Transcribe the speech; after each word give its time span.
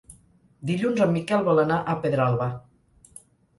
Dilluns 0.69 1.01
en 1.05 1.13
Miquel 1.17 1.45
vol 1.51 1.63
anar 1.65 1.79
a 1.81 1.97
Pedralba. 2.07 2.51